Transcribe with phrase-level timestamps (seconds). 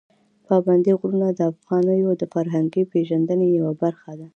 [0.47, 4.27] پابندي غرونه د افغانانو د فرهنګي پیژندنې یوه برخه ده.